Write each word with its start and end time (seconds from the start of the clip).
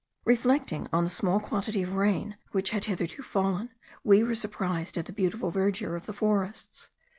Reflecting 0.25 0.87
on 0.91 1.03
the 1.03 1.11
small 1.11 1.39
quantity 1.39 1.83
of 1.83 1.93
rain 1.93 2.35
which 2.53 2.71
had 2.71 2.85
hitherto 2.85 3.21
fallen, 3.21 3.69
we 4.03 4.23
were 4.23 4.33
surprised 4.33 4.97
at 4.97 5.05
the 5.05 5.13
beautiful 5.13 5.51
verdure 5.51 5.95
of 5.95 6.07
the 6.07 6.13
forests. 6.13 6.89